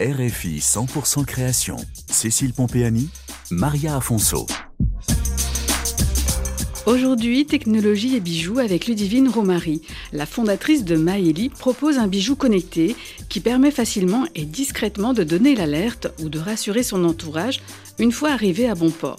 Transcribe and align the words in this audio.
RFI 0.00 0.58
100% 0.60 1.24
création. 1.24 1.76
Cécile 2.08 2.52
Pompéani, 2.52 3.08
Maria 3.50 3.96
Afonso. 3.96 4.46
Aujourd'hui, 6.86 7.46
technologie 7.46 8.14
et 8.14 8.20
bijoux 8.20 8.60
avec 8.60 8.86
Ludivine 8.86 9.28
Romary. 9.28 9.82
La 10.12 10.24
fondatrice 10.24 10.84
de 10.84 10.94
Maëli 10.94 11.48
propose 11.48 11.98
un 11.98 12.06
bijou 12.06 12.36
connecté 12.36 12.94
qui 13.28 13.40
permet 13.40 13.72
facilement 13.72 14.24
et 14.36 14.44
discrètement 14.44 15.14
de 15.14 15.24
donner 15.24 15.56
l'alerte 15.56 16.06
ou 16.22 16.28
de 16.28 16.38
rassurer 16.38 16.84
son 16.84 17.02
entourage 17.04 17.60
une 17.98 18.12
fois 18.12 18.30
arrivé 18.30 18.68
à 18.68 18.76
bon 18.76 18.90
port. 18.90 19.18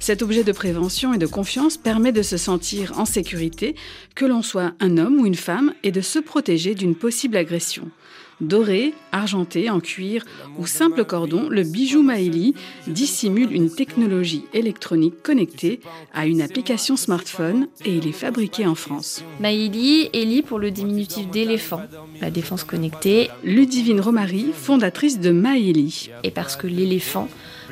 Cet 0.00 0.22
objet 0.22 0.42
de 0.42 0.50
prévention 0.50 1.14
et 1.14 1.18
de 1.18 1.26
confiance 1.26 1.76
permet 1.76 2.10
de 2.10 2.22
se 2.22 2.36
sentir 2.36 2.98
en 2.98 3.04
sécurité, 3.04 3.76
que 4.16 4.24
l'on 4.24 4.42
soit 4.42 4.72
un 4.80 4.98
homme 4.98 5.20
ou 5.20 5.26
une 5.26 5.36
femme, 5.36 5.72
et 5.84 5.92
de 5.92 6.00
se 6.00 6.18
protéger 6.18 6.74
d'une 6.74 6.96
possible 6.96 7.36
agression. 7.36 7.92
Doré, 8.40 8.92
argenté, 9.12 9.70
en 9.70 9.80
cuir 9.80 10.22
ou 10.58 10.66
simple 10.66 11.06
cordon, 11.06 11.48
le 11.48 11.62
bijou 11.62 12.02
Maëli 12.02 12.54
dissimule 12.86 13.50
une 13.50 13.74
technologie 13.74 14.44
électronique 14.52 15.22
connectée 15.22 15.80
à 16.12 16.26
une 16.26 16.42
application 16.42 16.96
smartphone 16.96 17.68
et 17.86 17.96
il 17.96 18.06
est 18.06 18.12
fabriqué 18.12 18.66
en 18.66 18.74
France. 18.74 19.24
Maëli, 19.40 20.10
Eli 20.12 20.42
pour 20.42 20.58
le 20.58 20.70
diminutif 20.70 21.30
d'éléphant, 21.30 21.80
la 22.20 22.30
défense 22.30 22.62
connectée. 22.62 23.30
Ludivine 23.42 24.02
Romary, 24.02 24.52
fondatrice 24.52 25.18
de 25.18 25.30
Maëli. 25.30 26.10
Et 26.22 26.30
parce 26.30 26.56
que 26.56 26.66
l'éléphant 26.66 27.28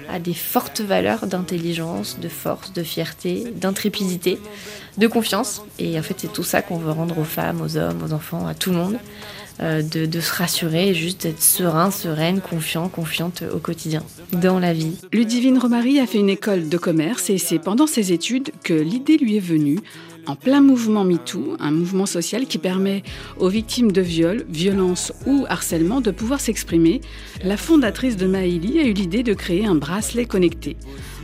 a 0.08 0.18
des 0.18 0.34
fortes 0.34 0.80
valeurs 0.80 1.26
d'intelligence, 1.26 2.18
de 2.20 2.28
force, 2.28 2.72
de 2.72 2.82
fierté, 2.82 3.52
d'intrépidité, 3.54 4.38
de 4.96 5.06
confiance. 5.06 5.62
Et 5.78 5.98
en 5.98 6.02
fait, 6.02 6.14
c'est 6.18 6.32
tout 6.32 6.42
ça 6.42 6.62
qu'on 6.62 6.78
veut 6.78 6.90
rendre 6.90 7.18
aux 7.18 7.24
femmes, 7.24 7.60
aux 7.60 7.76
hommes, 7.76 8.02
aux 8.02 8.14
enfants, 8.14 8.46
à 8.46 8.54
tout 8.54 8.70
le 8.70 8.76
monde. 8.76 8.98
Euh, 9.60 9.82
de, 9.82 10.20
se 10.20 10.32
rassurer 10.32 10.88
et 10.88 10.94
juste 10.94 11.22
d'être 11.22 11.40
serein, 11.40 11.92
sereine, 11.92 12.40
confiant, 12.40 12.88
confiante 12.88 13.44
au 13.54 13.58
quotidien, 13.58 14.02
dans 14.32 14.58
la 14.58 14.72
vie. 14.72 14.96
Ludivine 15.12 15.58
Romary 15.58 16.00
a 16.00 16.06
fait 16.08 16.18
une 16.18 16.28
école 16.28 16.68
de 16.68 16.76
commerce 16.76 17.30
et 17.30 17.38
c'est 17.38 17.60
pendant 17.60 17.86
ses 17.86 18.12
études 18.12 18.50
que 18.64 18.74
l'idée 18.74 19.16
lui 19.16 19.36
est 19.36 19.40
venue 19.40 19.78
en 20.26 20.36
plein 20.36 20.60
mouvement 20.60 21.04
MeToo, 21.04 21.56
un 21.60 21.70
mouvement 21.70 22.06
social 22.06 22.46
qui 22.46 22.58
permet 22.58 23.02
aux 23.38 23.48
victimes 23.48 23.92
de 23.92 24.00
viol, 24.00 24.44
violence 24.48 25.12
ou 25.26 25.44
harcèlement 25.48 26.00
de 26.00 26.10
pouvoir 26.10 26.40
s'exprimer, 26.40 27.00
la 27.42 27.56
fondatrice 27.56 28.16
de 28.16 28.26
Maïli 28.26 28.78
a 28.80 28.84
eu 28.84 28.92
l'idée 28.92 29.22
de 29.22 29.34
créer 29.34 29.66
un 29.66 29.74
bracelet 29.74 30.24
connecté. 30.24 30.76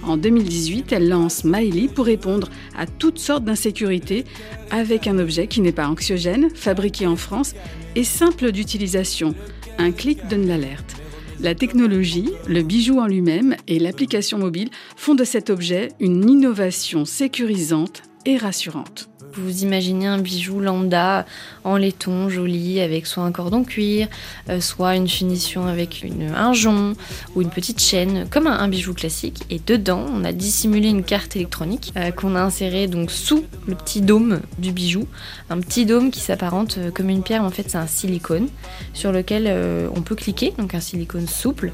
En 0.03 0.17
2018, 0.17 0.93
elle 0.93 1.09
lance 1.09 1.45
Maïli 1.45 1.89
pour 1.89 2.07
répondre 2.07 2.49
à 2.77 2.87
toutes 2.87 3.19
sortes 3.19 3.45
d'insécurités 3.45 4.25
avec 4.71 5.07
un 5.07 5.19
objet 5.19 5.47
qui 5.47 5.61
n'est 5.61 5.73
pas 5.73 5.89
anxiogène, 5.89 6.49
fabriqué 6.55 7.07
en 7.07 7.17
France 7.17 7.55
et 7.97 8.05
simple 8.05 8.53
d'utilisation. 8.53 9.35
Un 9.79 9.93
clic 9.93 10.27
donne 10.29 10.47
l'alerte. 10.47 10.97
La 11.41 11.55
technologie, 11.55 12.31
le 12.47 12.63
bijou 12.63 12.99
en 13.01 13.07
lui-même 13.07 13.57
et 13.67 13.79
l'application 13.79 14.39
mobile 14.39 14.69
font 14.97 15.15
de 15.15 15.25
cet 15.25 15.49
objet 15.49 15.89
une 15.99 16.29
innovation 16.29 17.07
sécurisante 17.07 18.03
et 18.27 18.37
rassurante. 18.37 19.11
Vous 19.35 19.63
imaginez 19.63 20.07
un 20.07 20.19
bijou 20.19 20.61
lambda 20.61 21.25
en 21.63 21.77
laiton 21.77 22.29
joli 22.29 22.81
avec 22.81 23.07
soit 23.07 23.23
un 23.23 23.31
cordon 23.31 23.63
cuir, 23.63 24.09
euh, 24.49 24.61
soit 24.61 24.97
une 24.97 25.09
finition 25.09 25.67
avec 25.67 26.03
une, 26.03 26.33
un 26.35 26.53
jonc 26.53 26.95
ou 27.35 27.43
une 27.43 27.51
petite 27.51 27.81
chaîne, 27.81 28.27
comme 28.29 28.49
un, 28.49 28.69
bijou 28.69 28.93
classique. 28.93 29.45
Et 29.49 29.61
dedans, 29.65 30.05
on 30.13 30.25
a 30.25 30.33
dissimulé 30.33 30.89
une 30.89 31.05
carte 31.05 31.37
électronique 31.37 31.93
euh, 31.97 32.11
qu'on 32.11 32.35
a 32.35 32.41
insérée 32.41 32.89
donc 32.89 33.13
sous 33.13 33.45
le 33.69 33.77
petit 33.77 34.01
dôme 34.01 34.41
du 34.59 34.73
bijou. 34.73 35.07
Un 35.49 35.61
petit 35.61 35.87
dôme 35.87 36.11
qui 36.11 36.21
s'apparente 36.21 36.79
euh, 36.79 36.91
comme 36.91 37.09
une 37.09 37.23
pierre, 37.23 37.45
en 37.45 37.51
fait 37.51 37.67
c'est 37.69 37.79
un 37.79 37.87
silicone 37.87 38.49
sur 38.95 39.13
lequel 39.13 39.49
on 39.95 40.03
peut 40.03 40.15
cliquer, 40.15 40.53
donc 40.59 40.75
un 40.75 40.81
silicone 40.81 41.27
souple. 41.27 41.73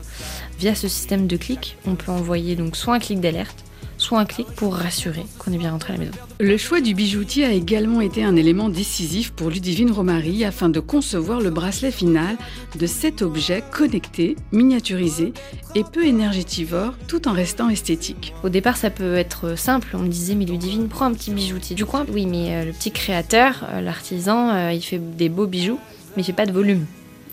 Via 0.59 0.75
ce 0.75 0.89
système 0.89 1.27
de 1.27 1.37
clic, 1.37 1.77
on 1.87 1.95
peut 1.95 2.13
envoyer 2.13 2.57
donc 2.57 2.77
soit 2.77 2.95
un 2.95 2.99
clic 2.99 3.21
d'alerte, 3.21 3.66
soit 4.07 4.21
un 4.21 4.25
clic 4.25 4.47
pour 4.55 4.77
rassurer 4.77 5.27
qu'on 5.37 5.53
est 5.53 5.59
bien 5.59 5.73
rentré 5.73 5.93
à 5.93 5.97
la 5.97 6.05
maison. 6.05 6.13
Le 6.39 6.57
choix 6.57 6.81
du 6.81 6.95
bijoutier 6.95 7.45
a 7.45 7.51
également 7.51 8.01
été 8.01 8.23
un 8.23 8.37
élément 8.37 8.69
décisif 8.69 9.33
pour 9.33 9.51
Ludivine 9.51 9.91
Romary 9.91 10.45
afin 10.45 10.69
de 10.69 10.79
concevoir 10.79 11.41
le 11.41 11.51
bracelet 11.51 11.91
final 11.91 12.37
de 12.79 12.87
cet 12.87 13.21
objet 13.21 13.65
connecté, 13.73 14.37
miniaturisé 14.53 15.33
et 15.75 15.83
peu 15.83 16.07
énergétivore 16.07 16.95
tout 17.09 17.27
en 17.27 17.33
restant 17.33 17.69
esthétique. 17.69 18.33
Au 18.45 18.49
départ, 18.49 18.77
ça 18.77 18.91
peut 18.91 19.17
être 19.17 19.59
simple. 19.59 19.89
On 19.95 19.99
me 19.99 20.09
disait, 20.09 20.37
mais 20.37 20.45
Ludivine, 20.45 20.87
prends 20.87 21.07
un 21.07 21.13
petit 21.13 21.33
bijoutier 21.33 21.75
du 21.75 21.85
coin? 21.85 22.07
Oui, 22.13 22.27
mais 22.27 22.55
euh, 22.55 22.65
le 22.67 22.73
petit 22.73 22.93
créateur, 22.93 23.67
euh, 23.73 23.81
l'artisan, 23.81 24.51
euh, 24.51 24.73
il 24.73 24.83
fait 24.83 24.99
des 24.99 25.29
beaux 25.29 25.49
bijoux, 25.49 25.81
mais 26.17 26.23
il 26.23 26.27
fait 26.27 26.33
pas 26.33 26.47
de 26.47 26.53
volume. 26.53 26.87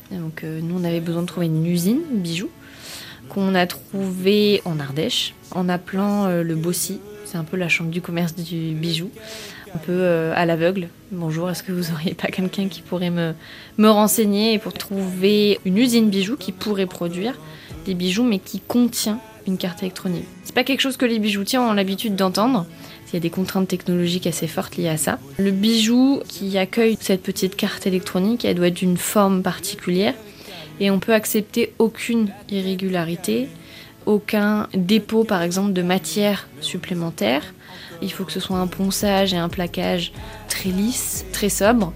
Donc 0.09 0.43
nous, 0.43 0.75
on 0.79 0.83
avait 0.83 0.99
besoin 0.99 1.23
de 1.23 1.27
trouver 1.27 1.47
une 1.47 1.65
usine 1.65 2.01
bijoux 2.11 2.49
qu'on 3.29 3.55
a 3.55 3.65
trouvé 3.67 4.61
en 4.65 4.79
Ardèche 4.79 5.33
en 5.51 5.69
appelant 5.69 6.25
euh, 6.25 6.43
le 6.43 6.55
Bossy. 6.55 6.99
C'est 7.25 7.37
un 7.37 7.43
peu 7.43 7.57
la 7.57 7.69
chambre 7.69 7.89
du 7.89 8.01
commerce 8.01 8.35
du 8.35 8.73
bijou, 8.73 9.09
un 9.73 9.77
peu 9.79 9.91
euh, 9.91 10.33
à 10.35 10.45
l'aveugle. 10.45 10.89
Bonjour, 11.11 11.49
est-ce 11.49 11.63
que 11.63 11.71
vous 11.71 11.91
auriez 11.91 12.13
pas 12.13 12.27
quelqu'un 12.27 12.67
qui 12.67 12.81
pourrait 12.81 13.09
me, 13.09 13.33
me 13.77 13.89
renseigner 13.89 14.59
pour 14.59 14.73
trouver 14.73 15.59
une 15.65 15.77
usine 15.77 16.09
bijoux 16.09 16.37
qui 16.37 16.51
pourrait 16.51 16.85
produire 16.85 17.33
des 17.85 17.93
bijoux 17.93 18.23
mais 18.23 18.39
qui 18.39 18.59
contient 18.59 19.19
une 19.47 19.57
carte 19.57 19.81
électronique? 19.81 20.25
C'est 20.43 20.55
pas 20.55 20.63
quelque 20.63 20.81
chose 20.81 20.97
que 20.97 21.05
les 21.05 21.19
bijoutiers 21.19 21.59
ont 21.59 21.73
l'habitude 21.73 22.15
d'entendre. 22.15 22.65
Il 23.13 23.17
y 23.17 23.17
a 23.17 23.19
des 23.19 23.29
contraintes 23.29 23.67
technologiques 23.67 24.25
assez 24.25 24.47
fortes 24.47 24.75
liées 24.75 24.89
à 24.89 24.97
ça. 24.97 25.19
Le 25.37 25.51
bijou 25.51 26.23
qui 26.27 26.57
accueille 26.57 26.97
cette 26.99 27.21
petite 27.21 27.55
carte 27.55 27.85
électronique, 27.85 28.43
elle 28.43 28.55
doit 28.55 28.69
être 28.69 28.73
d'une 28.73 28.97
forme 28.97 29.43
particulière 29.43 30.15
et 30.79 30.91
on 30.91 30.99
peut 30.99 31.13
accepter 31.13 31.73
aucune 31.79 32.29
irrégularité, 32.49 33.49
aucun 34.05 34.67
dépôt 34.73 35.23
par 35.23 35.41
exemple 35.41 35.73
de 35.73 35.81
matière 35.81 36.47
supplémentaire. 36.61 37.53
Il 38.01 38.11
faut 38.11 38.25
que 38.25 38.31
ce 38.31 38.39
soit 38.39 38.57
un 38.57 38.67
ponçage 38.67 39.33
et 39.33 39.37
un 39.37 39.49
plaquage 39.49 40.11
très 40.49 40.69
lisse, 40.69 41.25
très 41.31 41.49
sobre, 41.49 41.93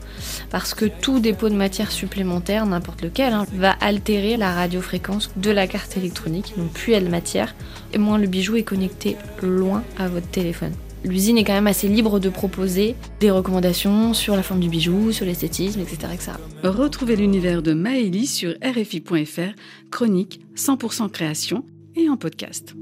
parce 0.50 0.74
que 0.74 0.86
tout 0.86 1.20
dépôt 1.20 1.50
de 1.50 1.56
matière 1.56 1.92
supplémentaire, 1.92 2.66
n'importe 2.66 3.02
lequel, 3.02 3.34
hein, 3.34 3.46
va 3.54 3.72
altérer 3.82 4.38
la 4.38 4.54
radiofréquence 4.54 5.32
de 5.36 5.52
la 5.52 5.68
carte 5.68 5.98
électronique. 5.98 6.54
Donc 6.58 6.72
plus 6.72 6.94
de 6.94 7.10
matière, 7.10 7.56
et 7.94 7.98
moins 7.98 8.18
le 8.18 8.28
bijou 8.28 8.56
est 8.56 8.64
connecté 8.64 9.18
loin 9.42 9.84
à 10.00 10.08
votre 10.08 10.28
téléphone 10.28 10.74
l'usine 11.04 11.38
est 11.38 11.44
quand 11.44 11.54
même 11.54 11.68
assez 11.68 11.88
libre 11.88 12.20
de 12.20 12.30
proposer 12.30 12.96
des 13.20 13.32
recommandations 13.32 14.14
sur 14.14 14.36
la 14.36 14.44
forme 14.44 14.60
du 14.60 14.70
bijou, 14.70 15.12
sur 15.12 15.26
l'esthétisme, 15.26 15.82
etc.. 15.82 16.08
Retrouvez 16.64 17.16
l'univers 17.16 17.62
de 17.62 17.74
Maëlie 17.74 18.28
sur 18.28 18.54
RFI.fr, 18.64 19.56
chronique 19.92 20.42
100% 20.56 21.10
création 21.12 21.64
et 21.96 22.10
en 22.10 22.18
podcast. 22.18 22.76